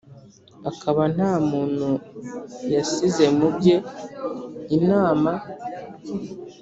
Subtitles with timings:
[0.69, 1.89] akaba nta muntu
[2.73, 3.75] yasize mu bye
[4.77, 5.31] inama